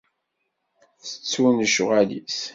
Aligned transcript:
Ttettun 0.99 1.55
lecɣal-is. 1.63 2.39